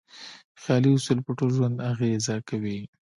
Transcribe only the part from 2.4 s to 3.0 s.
کوي.